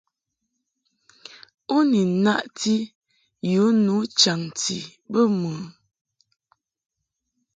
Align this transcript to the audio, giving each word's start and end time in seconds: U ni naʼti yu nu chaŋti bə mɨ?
U 1.75 1.77
ni 1.89 2.01
naʼti 2.23 2.75
yu 3.51 3.65
nu 3.85 3.95
chaŋti 4.19 4.77
bə 5.11 5.19
mɨ? 5.39 5.51